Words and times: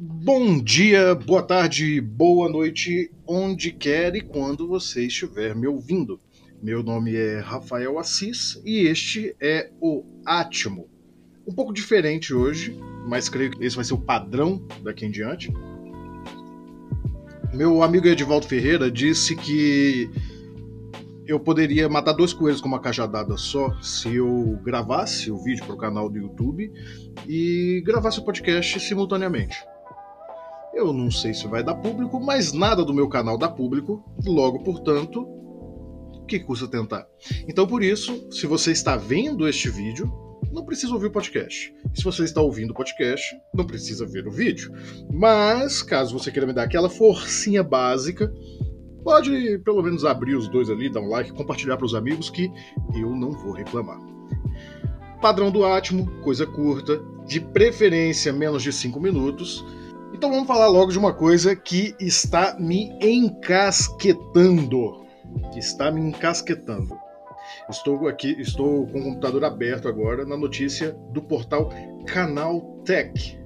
Bom 0.00 0.62
dia, 0.62 1.12
boa 1.12 1.42
tarde, 1.42 2.00
boa 2.00 2.48
noite, 2.48 3.10
onde 3.26 3.72
quer 3.72 4.14
e 4.14 4.20
quando 4.20 4.68
você 4.68 5.04
estiver 5.08 5.56
me 5.56 5.66
ouvindo. 5.66 6.20
Meu 6.62 6.84
nome 6.84 7.16
é 7.16 7.40
Rafael 7.40 7.98
Assis 7.98 8.62
e 8.64 8.86
este 8.86 9.34
é 9.40 9.72
o 9.80 10.04
Atmo. 10.24 10.88
Um 11.44 11.52
pouco 11.52 11.72
diferente 11.72 12.32
hoje, 12.32 12.78
mas 13.08 13.28
creio 13.28 13.50
que 13.50 13.64
esse 13.64 13.74
vai 13.74 13.84
ser 13.84 13.94
o 13.94 13.98
padrão 13.98 14.64
daqui 14.84 15.04
em 15.04 15.10
diante. 15.10 15.52
Meu 17.52 17.82
amigo 17.82 18.06
Edivaldo 18.06 18.46
Ferreira 18.46 18.88
disse 18.88 19.34
que 19.34 20.08
eu 21.26 21.40
poderia 21.40 21.88
matar 21.88 22.12
dois 22.12 22.32
coelhos 22.32 22.60
com 22.60 22.68
uma 22.68 22.80
cajadada 22.80 23.36
só 23.36 23.76
se 23.82 24.14
eu 24.14 24.60
gravasse 24.62 25.28
o 25.28 25.42
vídeo 25.42 25.64
para 25.66 25.74
o 25.74 25.78
canal 25.78 26.08
do 26.08 26.18
YouTube 26.18 26.72
e 27.26 27.82
gravasse 27.84 28.20
o 28.20 28.24
podcast 28.24 28.78
simultaneamente. 28.78 29.56
Eu 30.78 30.92
não 30.92 31.10
sei 31.10 31.34
se 31.34 31.44
vai 31.48 31.60
dar 31.60 31.74
público, 31.74 32.20
mas 32.20 32.52
nada 32.52 32.84
do 32.84 32.94
meu 32.94 33.08
canal 33.08 33.36
dá 33.36 33.48
público, 33.48 34.00
logo, 34.24 34.60
portanto, 34.60 35.26
que 36.28 36.38
custa 36.38 36.68
tentar? 36.68 37.04
Então, 37.48 37.66
por 37.66 37.82
isso, 37.82 38.30
se 38.30 38.46
você 38.46 38.70
está 38.70 38.96
vendo 38.96 39.48
este 39.48 39.68
vídeo, 39.68 40.08
não 40.52 40.64
precisa 40.64 40.94
ouvir 40.94 41.06
o 41.06 41.10
podcast. 41.10 41.74
Se 41.92 42.04
você 42.04 42.22
está 42.22 42.40
ouvindo 42.40 42.70
o 42.70 42.74
podcast, 42.74 43.36
não 43.52 43.66
precisa 43.66 44.06
ver 44.06 44.28
o 44.28 44.30
vídeo. 44.30 44.72
Mas, 45.12 45.82
caso 45.82 46.16
você 46.16 46.30
queira 46.30 46.46
me 46.46 46.52
dar 46.52 46.62
aquela 46.62 46.88
forcinha 46.88 47.64
básica, 47.64 48.32
pode 49.02 49.58
pelo 49.64 49.82
menos 49.82 50.04
abrir 50.04 50.36
os 50.36 50.46
dois 50.46 50.70
ali, 50.70 50.88
dar 50.88 51.00
um 51.00 51.08
like, 51.08 51.32
compartilhar 51.32 51.76
para 51.76 51.86
os 51.86 51.94
amigos 51.96 52.30
que 52.30 52.52
eu 52.94 53.16
não 53.16 53.32
vou 53.32 53.50
reclamar. 53.50 53.98
Padrão 55.20 55.50
do 55.50 55.64
Atmo, 55.64 56.08
coisa 56.22 56.46
curta, 56.46 57.02
de 57.26 57.40
preferência 57.40 58.32
menos 58.32 58.62
de 58.62 58.72
5 58.72 59.00
minutos 59.00 59.64
então 60.12 60.30
vamos 60.30 60.46
falar 60.46 60.68
logo 60.68 60.90
de 60.90 60.98
uma 60.98 61.12
coisa 61.12 61.54
que 61.54 61.94
está 62.00 62.56
me 62.58 62.90
encasquetando. 63.00 65.06
Que 65.52 65.58
está 65.58 65.90
me 65.90 66.00
encasquetando. 66.00 66.96
Estou 67.68 68.08
aqui, 68.08 68.36
estou 68.40 68.86
com 68.86 69.00
o 69.00 69.04
computador 69.04 69.44
aberto 69.44 69.88
agora 69.88 70.24
na 70.24 70.36
notícia 70.36 70.92
do 71.12 71.22
portal 71.22 71.70
Canal 72.06 72.60
Tech. 72.84 73.38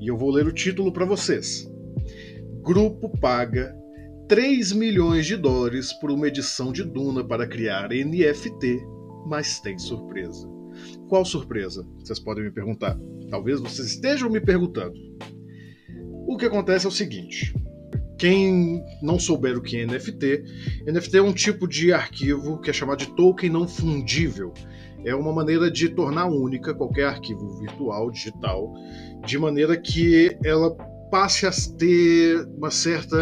E 0.00 0.08
eu 0.08 0.16
vou 0.16 0.30
ler 0.30 0.46
o 0.46 0.52
título 0.52 0.92
para 0.92 1.04
vocês. 1.04 1.70
Grupo 2.62 3.08
paga 3.18 3.76
3 4.28 4.72
milhões 4.72 5.26
de 5.26 5.36
dólares 5.36 5.92
por 5.92 6.10
uma 6.10 6.28
edição 6.28 6.72
de 6.72 6.84
Duna 6.84 7.24
para 7.24 7.46
criar 7.46 7.88
NFT, 7.88 8.80
mas 9.26 9.60
tem 9.60 9.78
surpresa. 9.78 10.48
Qual 11.08 11.24
surpresa? 11.24 11.86
Vocês 11.98 12.18
podem 12.18 12.44
me 12.44 12.50
perguntar. 12.50 12.98
Talvez 13.30 13.60
vocês 13.60 13.88
estejam 13.88 14.28
me 14.28 14.40
perguntando. 14.40 14.94
O 16.28 16.36
que 16.36 16.44
acontece 16.44 16.84
é 16.84 16.88
o 16.90 16.92
seguinte: 16.92 17.54
quem 18.18 18.84
não 19.00 19.18
souber 19.18 19.56
o 19.56 19.62
que 19.62 19.78
é 19.78 19.86
NFT, 19.86 20.44
NFT 20.86 21.16
é 21.16 21.22
um 21.22 21.32
tipo 21.32 21.66
de 21.66 21.90
arquivo 21.90 22.60
que 22.60 22.68
é 22.68 22.72
chamado 22.72 22.98
de 22.98 23.16
token 23.16 23.48
não 23.48 23.66
fundível. 23.66 24.52
É 25.06 25.14
uma 25.14 25.32
maneira 25.32 25.70
de 25.70 25.88
tornar 25.88 26.26
única 26.26 26.74
qualquer 26.74 27.06
arquivo 27.06 27.58
virtual, 27.58 28.10
digital, 28.10 28.74
de 29.24 29.38
maneira 29.38 29.74
que 29.74 30.36
ela 30.44 30.74
passe 31.10 31.46
a 31.46 31.50
ter 31.78 32.46
uma 32.58 32.70
certa 32.70 33.16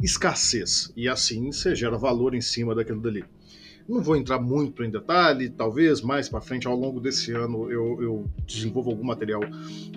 escassez 0.00 0.92
e 0.96 1.08
assim 1.08 1.50
você 1.50 1.74
gera 1.74 1.98
valor 1.98 2.36
em 2.36 2.40
cima 2.40 2.72
daquilo 2.72 3.02
dali. 3.02 3.24
Não 3.88 4.02
vou 4.02 4.16
entrar 4.16 4.38
muito 4.38 4.84
em 4.84 4.90
detalhe, 4.90 5.48
talvez 5.48 6.02
mais 6.02 6.28
para 6.28 6.42
frente, 6.42 6.66
ao 6.66 6.76
longo 6.76 7.00
desse 7.00 7.32
ano, 7.32 7.70
eu, 7.70 8.02
eu 8.02 8.24
desenvolva 8.46 8.90
algum 8.90 9.02
material 9.02 9.40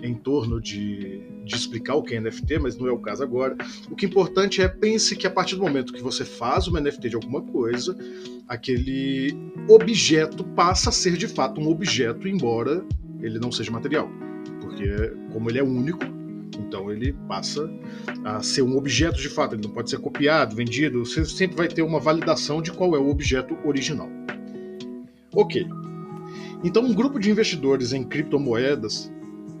em 0.02 0.14
torno 0.14 0.58
de, 0.58 1.20
de 1.44 1.54
explicar 1.54 1.96
o 1.96 2.02
que 2.02 2.14
é 2.14 2.20
NFT, 2.20 2.58
mas 2.58 2.74
não 2.74 2.88
é 2.88 2.90
o 2.90 2.98
caso 2.98 3.22
agora. 3.22 3.54
O 3.90 3.94
que 3.94 4.06
é 4.06 4.08
importante 4.08 4.62
é 4.62 4.68
pense 4.68 5.14
que 5.14 5.26
a 5.26 5.30
partir 5.30 5.56
do 5.56 5.62
momento 5.62 5.92
que 5.92 6.00
você 6.00 6.24
faz 6.24 6.66
uma 6.66 6.80
NFT 6.80 7.10
de 7.10 7.16
alguma 7.16 7.42
coisa, 7.42 7.94
aquele 8.48 9.36
objeto 9.68 10.42
passa 10.42 10.88
a 10.88 10.92
ser 10.92 11.18
de 11.18 11.28
fato 11.28 11.60
um 11.60 11.68
objeto, 11.68 12.26
embora 12.26 12.82
ele 13.20 13.38
não 13.38 13.52
seja 13.52 13.70
material. 13.70 14.10
Porque, 14.62 15.12
como 15.32 15.50
ele 15.50 15.58
é 15.58 15.62
único, 15.62 16.02
então 16.58 16.90
ele 16.90 17.12
passa 17.28 17.70
a 18.24 18.42
ser 18.42 18.62
um 18.62 18.76
objeto 18.76 19.20
de 19.20 19.28
fato, 19.28 19.54
ele 19.54 19.62
não 19.62 19.70
pode 19.70 19.90
ser 19.90 19.98
copiado, 19.98 20.54
vendido, 20.54 21.04
você 21.04 21.24
sempre 21.24 21.56
vai 21.56 21.68
ter 21.68 21.82
uma 21.82 22.00
validação 22.00 22.60
de 22.60 22.72
qual 22.72 22.94
é 22.94 22.98
o 22.98 23.08
objeto 23.08 23.56
original. 23.64 24.08
Ok. 25.34 25.66
Então 26.64 26.84
um 26.84 26.94
grupo 26.94 27.18
de 27.18 27.30
investidores 27.30 27.92
em 27.92 28.04
criptomoedas, 28.04 29.10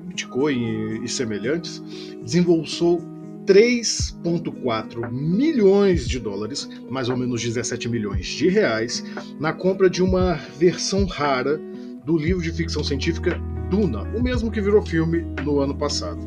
Bitcoin 0.04 1.02
e, 1.02 1.08
semelhantes, 1.08 1.82
desembolsou 2.22 3.00
3,4 3.46 5.10
milhões 5.10 6.08
de 6.08 6.20
dólares, 6.20 6.68
mais 6.88 7.08
ou 7.08 7.16
menos 7.16 7.42
17 7.42 7.88
milhões 7.88 8.26
de 8.26 8.48
reais, 8.48 9.04
na 9.40 9.52
compra 9.52 9.90
de 9.90 10.02
uma 10.02 10.34
versão 10.58 11.04
rara 11.06 11.60
do 12.04 12.16
livro 12.16 12.42
de 12.42 12.52
ficção 12.52 12.84
científica 12.84 13.40
Duna, 13.68 14.02
o 14.16 14.22
mesmo 14.22 14.50
que 14.50 14.60
virou 14.60 14.82
filme 14.82 15.22
no 15.42 15.60
ano 15.60 15.74
passado. 15.74 16.20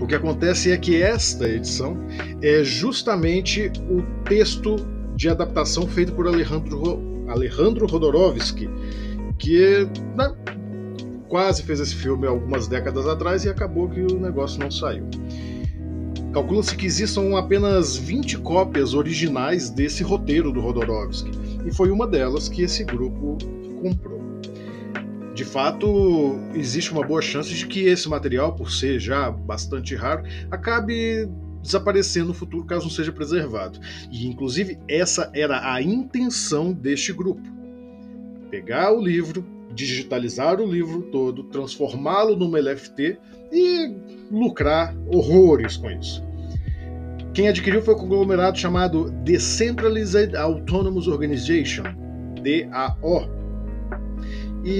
O 0.00 0.06
que 0.06 0.14
acontece 0.14 0.72
é 0.72 0.76
que 0.76 1.00
esta 1.02 1.48
edição 1.48 1.96
é 2.40 2.64
justamente 2.64 3.70
o 3.90 4.02
texto 4.24 4.76
de 5.14 5.28
adaptação 5.28 5.86
feito 5.86 6.12
por 6.12 6.26
Alejandro, 6.26 7.26
Alejandro 7.28 7.86
Rodorovsky, 7.86 8.68
que 9.38 9.86
né, 10.16 10.34
quase 11.28 11.62
fez 11.62 11.80
esse 11.80 11.94
filme 11.94 12.26
algumas 12.26 12.66
décadas 12.66 13.06
atrás 13.06 13.44
e 13.44 13.50
acabou 13.50 13.88
que 13.88 14.00
o 14.00 14.18
negócio 14.18 14.58
não 14.58 14.70
saiu. 14.70 15.06
Calcula-se 16.32 16.76
que 16.76 16.86
existam 16.86 17.36
apenas 17.36 17.96
20 17.96 18.38
cópias 18.38 18.94
originais 18.94 19.68
desse 19.68 20.02
roteiro 20.02 20.52
do 20.52 20.60
Rodorovsky, 20.60 21.30
e 21.66 21.74
foi 21.74 21.90
uma 21.90 22.06
delas 22.06 22.48
que 22.48 22.62
esse 22.62 22.84
grupo 22.84 23.36
comprou 23.82 24.19
de 25.40 25.44
fato, 25.46 26.38
existe 26.54 26.92
uma 26.92 27.02
boa 27.02 27.22
chance 27.22 27.48
de 27.48 27.66
que 27.66 27.86
esse 27.86 28.06
material, 28.10 28.54
por 28.54 28.70
ser 28.70 29.00
já 29.00 29.30
bastante 29.30 29.94
raro, 29.94 30.22
acabe 30.50 31.26
desaparecendo 31.62 32.28
no 32.28 32.34
futuro 32.34 32.66
caso 32.66 32.84
não 32.84 32.90
seja 32.90 33.10
preservado. 33.10 33.80
E 34.12 34.26
inclusive 34.26 34.78
essa 34.86 35.30
era 35.32 35.72
a 35.72 35.80
intenção 35.80 36.74
deste 36.74 37.10
grupo: 37.14 37.40
pegar 38.50 38.92
o 38.92 39.00
livro, 39.00 39.42
digitalizar 39.74 40.60
o 40.60 40.70
livro 40.70 41.04
todo, 41.04 41.44
transformá-lo 41.44 42.36
numa 42.36 42.60
LFT 42.60 43.18
e 43.50 43.96
lucrar 44.30 44.94
horrores 45.06 45.78
com 45.78 45.90
isso. 45.90 46.22
Quem 47.32 47.48
adquiriu 47.48 47.80
foi 47.80 47.94
o 47.94 47.96
conglomerado 47.96 48.58
chamado 48.58 49.10
Decentralized 49.24 50.36
Autonomous 50.36 51.08
Organization, 51.08 51.84
DAO, 52.42 53.40
e 54.64 54.72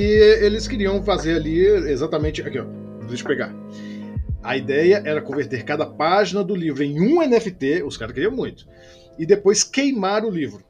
eles 0.43 0.69
queriam 0.69 1.03
fazer 1.03 1.37
ali 1.37 1.65
exatamente. 1.67 2.43
Aqui, 2.43 2.59
ó. 2.59 2.65
Deixa 3.07 3.25
eu 3.25 3.29
pegar. 3.29 3.55
A 4.43 4.57
ideia 4.57 5.03
era 5.05 5.21
converter 5.21 5.65
cada 5.65 5.85
página 5.85 6.43
do 6.43 6.55
livro 6.55 6.83
em 6.83 7.01
um 7.01 7.21
NFT, 7.21 7.83
os 7.83 7.97
caras 7.97 8.15
queriam 8.15 8.33
muito, 8.33 8.67
e 9.19 9.27
depois 9.27 9.63
queimar 9.63 10.25
o 10.25 10.31
livro. 10.31 10.65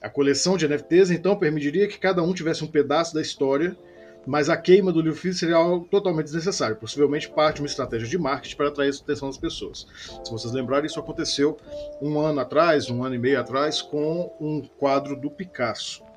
A 0.00 0.08
coleção 0.08 0.56
de 0.56 0.68
NFTs 0.68 1.10
então 1.10 1.34
permitiria 1.34 1.88
que 1.88 1.98
cada 1.98 2.22
um 2.22 2.32
tivesse 2.32 2.62
um 2.62 2.68
pedaço 2.68 3.12
da 3.12 3.20
história, 3.20 3.76
mas 4.24 4.48
a 4.48 4.56
queima 4.56 4.92
do 4.92 5.00
livro 5.00 5.18
físico 5.18 5.40
seria 5.40 5.56
algo 5.56 5.88
totalmente 5.90 6.26
desnecessário, 6.26 6.76
possivelmente 6.76 7.28
parte 7.28 7.56
de 7.56 7.62
uma 7.62 7.66
estratégia 7.66 8.06
de 8.06 8.18
marketing 8.18 8.56
para 8.56 8.68
atrair 8.68 8.92
a 8.92 9.02
atenção 9.02 9.28
das 9.28 9.38
pessoas. 9.38 9.86
Se 10.22 10.30
vocês 10.30 10.52
lembrarem, 10.52 10.86
isso 10.86 11.00
aconteceu 11.00 11.56
um 12.00 12.20
ano 12.20 12.38
atrás, 12.38 12.88
um 12.88 13.02
ano 13.02 13.16
e 13.16 13.18
meio 13.18 13.40
atrás, 13.40 13.82
com 13.82 14.32
um 14.40 14.62
quadro 14.78 15.16
do 15.16 15.28
Picasso. 15.28 16.07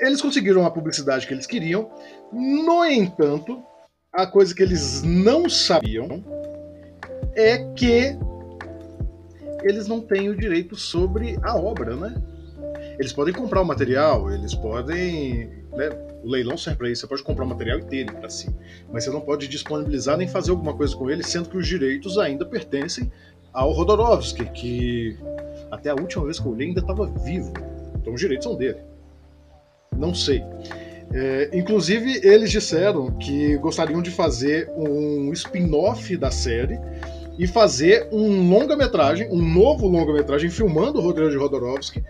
Eles 0.00 0.20
conseguiram 0.20 0.64
a 0.64 0.70
publicidade 0.70 1.26
que 1.26 1.34
eles 1.34 1.46
queriam. 1.46 1.90
No 2.32 2.84
entanto, 2.84 3.62
a 4.12 4.26
coisa 4.26 4.54
que 4.54 4.62
eles 4.62 5.02
não 5.02 5.48
sabiam 5.48 6.24
é 7.34 7.58
que 7.74 8.16
eles 9.62 9.88
não 9.88 10.00
têm 10.00 10.28
o 10.28 10.36
direito 10.36 10.76
sobre 10.76 11.38
a 11.42 11.56
obra, 11.56 11.96
né? 11.96 12.14
Eles 12.98 13.12
podem 13.12 13.34
comprar 13.34 13.62
o 13.62 13.64
material, 13.64 14.30
eles 14.30 14.54
podem. 14.54 15.50
Né? 15.72 15.88
O 16.22 16.28
leilão 16.28 16.56
serve 16.56 16.78
para 16.78 16.90
isso, 16.90 17.02
você 17.02 17.06
pode 17.06 17.22
comprar 17.22 17.44
o 17.44 17.48
material 17.48 17.78
e 17.78 17.84
ter 17.84 17.96
ele 17.98 18.12
para 18.12 18.28
si. 18.28 18.54
Mas 18.92 19.04
você 19.04 19.10
não 19.10 19.20
pode 19.20 19.48
disponibilizar 19.48 20.16
nem 20.16 20.28
fazer 20.28 20.52
alguma 20.52 20.74
coisa 20.74 20.96
com 20.96 21.10
ele, 21.10 21.22
sendo 21.22 21.48
que 21.48 21.56
os 21.56 21.66
direitos 21.66 22.18
ainda 22.18 22.46
pertencem 22.46 23.10
ao 23.52 23.72
Rodorovsky, 23.72 24.46
que 24.46 25.18
até 25.70 25.90
a 25.90 25.94
última 25.94 26.24
vez 26.24 26.38
que 26.38 26.46
eu 26.46 26.52
olhei 26.52 26.68
ainda 26.68 26.80
estava 26.80 27.06
vivo. 27.06 27.52
Então 27.96 28.14
os 28.14 28.20
direitos 28.20 28.44
são 28.44 28.56
dele. 28.56 28.78
Não 29.98 30.14
sei. 30.14 30.42
É, 31.12 31.50
inclusive, 31.52 32.20
eles 32.26 32.50
disseram 32.50 33.12
que 33.12 33.56
gostariam 33.58 34.02
de 34.02 34.10
fazer 34.10 34.68
um 34.76 35.32
spin-off 35.32 36.16
da 36.16 36.30
série 36.30 36.78
e 37.38 37.46
fazer 37.46 38.08
um 38.12 38.48
longa-metragem, 38.48 39.28
um 39.30 39.40
novo 39.40 39.86
longa-metragem, 39.86 40.50
filmando 40.50 40.98
o 40.98 41.02
roteiro 41.02 41.30
de 41.30 41.36
Rodorovsky, 41.36 42.02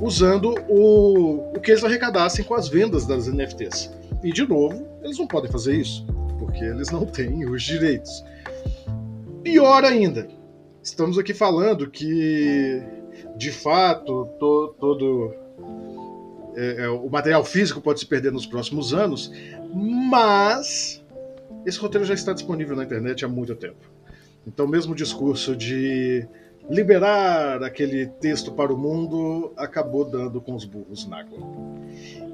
usando 0.00 0.54
o, 0.68 1.52
o 1.56 1.60
que 1.60 1.70
eles 1.70 1.84
arrecadassem 1.84 2.44
com 2.44 2.54
as 2.54 2.68
vendas 2.68 3.06
das 3.06 3.26
NFTs. 3.26 3.90
E, 4.22 4.32
de 4.32 4.46
novo, 4.46 4.86
eles 5.02 5.18
não 5.18 5.26
podem 5.26 5.50
fazer 5.50 5.74
isso. 5.76 6.06
porque 6.38 6.64
eles 6.64 6.90
não 6.90 7.04
têm 7.06 7.44
os 7.48 7.62
direitos. 7.62 8.24
Pior 9.42 9.84
ainda, 9.84 10.26
estamos 10.82 11.18
aqui 11.18 11.32
falando 11.32 11.88
que, 11.88 12.82
de 13.36 13.50
fato, 13.50 14.26
to, 14.38 14.74
todo 14.78 15.32
é, 16.56 16.84
é, 16.84 16.88
o 16.88 17.08
material 17.08 17.44
físico 17.44 17.80
pode 17.80 18.00
se 18.00 18.06
perder 18.06 18.32
nos 18.32 18.46
próximos 18.46 18.94
anos, 18.94 19.30
mas 19.74 21.04
esse 21.64 21.78
roteiro 21.78 22.06
já 22.06 22.14
está 22.14 22.32
disponível 22.32 22.74
na 22.74 22.84
internet 22.84 23.24
há 23.24 23.28
muito 23.28 23.54
tempo. 23.54 23.90
Então, 24.46 24.66
mesmo 24.66 24.92
o 24.92 24.96
discurso 24.96 25.54
de 25.54 26.26
liberar 26.70 27.62
aquele 27.62 28.06
texto 28.06 28.52
para 28.52 28.72
o 28.72 28.78
mundo 28.78 29.52
acabou 29.56 30.04
dando 30.04 30.40
com 30.40 30.54
os 30.54 30.64
burros 30.64 31.06
na 31.06 31.20
água. 31.20 31.38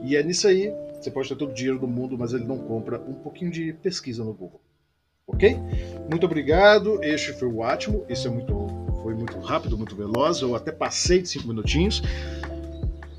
E 0.05 0.17
é 0.17 0.23
nisso 0.23 0.47
aí, 0.47 0.73
você 1.01 1.11
pode 1.11 1.29
ter 1.29 1.37
todo 1.37 1.51
o 1.51 1.55
dinheiro 1.55 1.79
do 1.79 1.89
mundo, 1.89 2.17
mas 2.17 2.33
ele 2.33 2.45
não 2.45 2.59
compra 2.59 3.01
um 3.01 3.15
pouquinho 3.15 3.51
de 3.51 3.73
pesquisa 3.73 4.23
no 4.23 4.33
Google. 4.33 4.61
Ok? 5.27 5.59
Muito 6.11 6.27
obrigado. 6.27 7.03
Este 7.03 7.33
foi 7.33 7.49
o 7.49 7.63
Atmo. 7.63 8.05
Esse 8.09 8.27
é 8.27 8.31
muito, 8.31 8.69
foi 9.03 9.15
muito 9.15 9.39
rápido, 9.41 9.79
muito 9.79 9.97
veloz. 9.97 10.41
Eu 10.41 10.55
até 10.55 10.71
passei 10.71 11.23
de 11.23 11.29
cinco 11.29 11.49
minutinhos. 11.49 12.03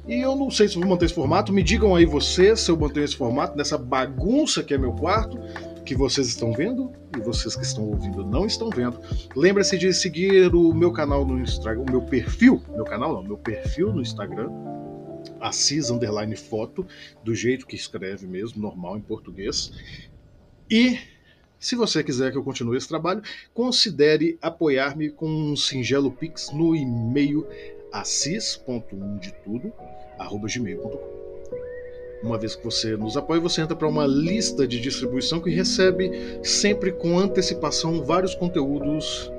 E 0.05 0.19
eu 0.19 0.35
não 0.35 0.51
sei 0.51 0.67
se 0.67 0.75
vou 0.75 0.85
manter 0.85 1.05
esse 1.05 1.13
formato. 1.13 1.53
Me 1.53 1.63
digam 1.63 1.95
aí 1.95 2.05
vocês 2.05 2.59
se 2.59 2.69
eu 2.69 2.77
mantenho 2.77 3.05
esse 3.05 3.15
formato 3.15 3.55
nessa 3.55 3.77
bagunça 3.77 4.61
que 4.61 4.73
é 4.73 4.77
meu 4.77 4.91
quarto, 4.91 5.39
que 5.85 5.95
vocês 5.95 6.27
estão 6.27 6.51
vendo 6.51 6.91
e 7.15 7.21
vocês 7.21 7.55
que 7.55 7.63
estão 7.63 7.85
ouvindo 7.85 8.25
não 8.25 8.45
estão 8.45 8.69
vendo. 8.69 9.00
Lembre-se 9.35 9.77
de 9.77 9.94
seguir 9.94 10.53
o 10.53 10.73
meu 10.73 10.91
canal 10.91 11.25
no 11.25 11.39
Instagram, 11.39 11.83
o 11.83 11.91
meu 11.91 12.01
perfil, 12.01 12.61
meu 12.71 12.83
canal 12.83 13.13
não, 13.13 13.23
meu 13.23 13.38
perfil 13.38 13.94
no 13.94 14.01
Instagram, 14.01 14.50
Assis 15.39 15.89
Underline 15.89 16.35
Foto, 16.35 16.85
do 17.23 17.33
jeito 17.33 17.65
que 17.65 17.75
escreve 17.75 18.27
mesmo, 18.27 18.61
normal 18.61 18.97
em 18.97 19.01
português. 19.01 19.71
E 20.69 20.97
se 21.57 21.77
você 21.77 22.03
quiser 22.03 22.29
que 22.29 22.38
eu 22.38 22.44
continue 22.44 22.75
esse 22.75 22.89
trabalho, 22.89 23.21
considere 23.53 24.38
apoiar-me 24.41 25.09
com 25.09 25.29
um 25.29 25.55
singelo 25.55 26.11
pix 26.11 26.51
no 26.51 26.75
e-mail 26.75 27.47
assis.umdetudo.gmail.com 30.19 31.13
uma 32.24 32.38
vez 32.38 32.56
que 32.56 32.63
você 32.63 32.95
nos 32.95 33.18
apoia, 33.18 33.42
você 33.42 33.62
entra 33.62 33.75
para 33.75 33.88
uma 33.88 34.07
lista 34.07 34.65
de 34.65 34.80
distribuição 34.80 35.42
que 35.42 35.50
recebe 35.50 36.39
sempre 36.42 36.92
com 36.92 37.19
antecipação 37.19 38.01
vários 38.01 38.33
conteúdos 38.33 39.30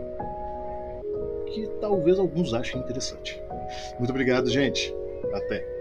que 1.47 1.67
talvez 1.81 2.19
alguns 2.19 2.53
achem 2.53 2.81
interessante. 2.81 3.41
Muito 3.99 4.11
obrigado, 4.11 4.51
gente. 4.51 4.95
Até. 5.33 5.74